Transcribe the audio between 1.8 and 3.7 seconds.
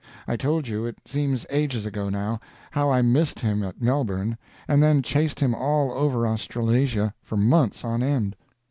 ago, now how I missed him